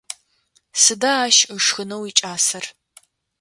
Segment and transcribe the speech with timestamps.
[0.81, 2.65] Сыда ащ ышхынэу икӏасэр?